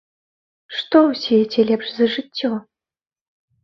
[0.77, 2.53] Што ў свеце лепш за жыццё?